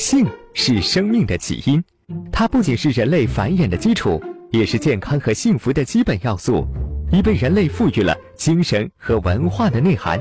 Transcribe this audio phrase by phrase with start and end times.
[0.00, 1.84] 性是生命的起因，
[2.32, 4.18] 它不仅是人类繁衍的基础，
[4.50, 6.66] 也是健康和幸福的基本要素，
[7.12, 10.18] 已被人类赋予了精神和文化的内涵。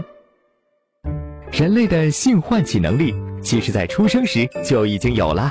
[1.49, 5.49] 人类的性唤起能力，其实在出生时就已经有了，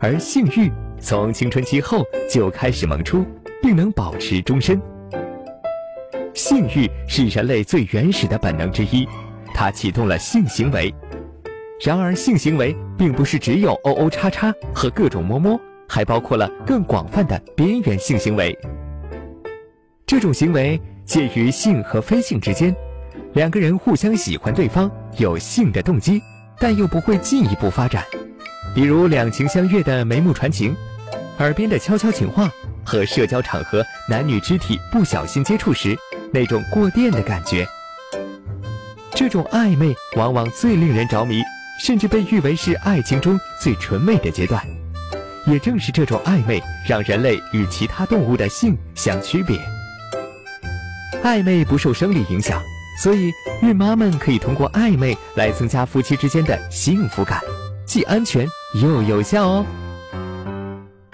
[0.00, 0.68] 而性欲
[1.00, 3.24] 从青春期后就开始萌出，
[3.62, 4.82] 并能保持终身。
[6.34, 9.06] 性欲是人类最原始的本能之一，
[9.54, 10.92] 它启动了性行为。
[11.80, 18.56] 然而，性行为并不是只有哦哦叉叉和各种摸摸，还包括了更广泛的边缘性行为。
[20.04, 22.74] 这种行为介于性和非性之间，
[23.34, 26.20] 两个人互相喜欢对方，有性的动机，
[26.58, 28.04] 但又不会进一步发展。
[28.74, 30.74] 比如两情相悦的眉目传情，
[31.38, 32.50] 耳边的悄悄情话，
[32.84, 35.96] 和社交场合男女肢体不小心接触时
[36.32, 37.64] 那种过电的感觉。
[39.14, 41.40] 这种暧昧往往最令人着迷。
[41.78, 44.62] 甚至被誉为是爱情中最纯美的阶段，
[45.46, 49.58] 也正是这种暧昧，让人类与其他动物的性相区别。
[51.22, 52.62] 暧昧不受生理影响，
[53.02, 57.40] 所以孕妈们可以通过暧昧来增加夫妻之间的幸福感，
[57.86, 59.66] 既安全又有效哦。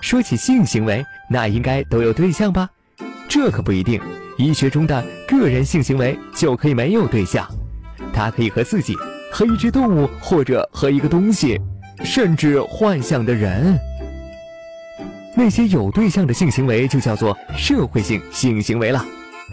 [0.00, 2.68] 说起性行为，那应该都有对象吧？
[3.28, 4.00] 这可不一定，
[4.36, 7.48] 医学中的个人性行为就可以没有对象，
[8.12, 8.94] 它可以和自己。
[9.34, 11.60] 和一只动物，或者和一个东西，
[12.04, 13.76] 甚至幻想的人，
[15.36, 19.04] 那些有对象的性行为就叫做社会性性行为了。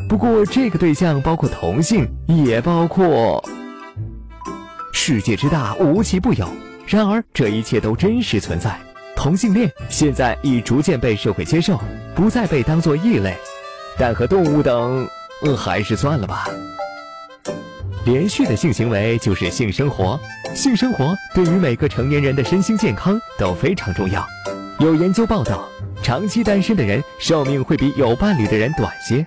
[0.07, 3.43] 不过，这个对象包括同性，也包括。
[4.93, 6.47] 世界之大，无奇不有。
[6.85, 8.79] 然而，这一切都真实存在。
[9.15, 11.81] 同性恋现在已逐渐被社会接受，
[12.13, 13.35] 不再被当作异类。
[13.97, 15.07] 但和动物等，
[15.41, 16.47] 嗯，还是算了吧。
[18.03, 20.19] 连续的性行为就是性生活，
[20.55, 24.25] 性生活对于每个成年人的身心健康都非常重要。
[24.79, 25.69] 有研究报道，
[26.01, 29.23] 长期单身的人寿命会比有伴侣的人短些，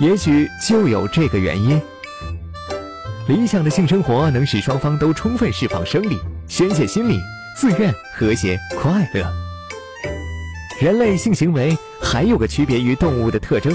[0.00, 1.80] 也许就有这个原因。
[3.28, 7.20] 理想的性生活能使双方都充分释放生理、宣泄心理、
[7.56, 9.24] 自愿、和谐、快乐。
[10.80, 13.72] 人类性行为还有个区别于动物的特征，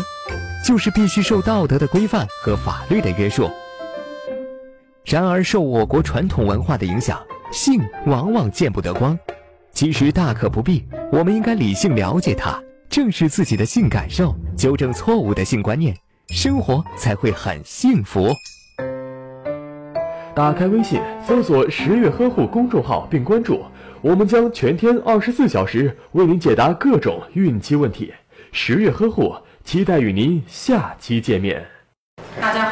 [0.66, 3.50] 就是必须受道德的规范和法律的约束。
[5.12, 9.20] 然而，受我国传统文化的影响，性往往见不得光。
[9.74, 12.58] 其实大可不必，我们应该理性了解它，
[12.88, 15.94] 正视自己的性感受，纠正错误的性观念，
[16.30, 18.30] 生活才会很幸福。
[20.34, 23.66] 打开微信，搜索“十月呵护”公众号并关注，
[24.02, 28.14] 我们将全天二十四小时为您解答各种孕期问题。
[28.54, 29.36] 十月呵护，
[29.66, 31.62] 期待与您下期见面。
[32.40, 32.71] 大家好。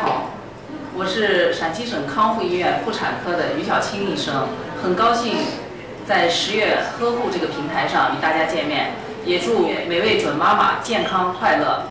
[0.99, 4.49] 我是陕西省康复医院妇产科的于小青医生，
[4.83, 5.33] 很高兴
[6.05, 8.91] 在十月呵护这个平台上与大家见面，
[9.23, 11.87] 也祝每位准妈妈健康快乐。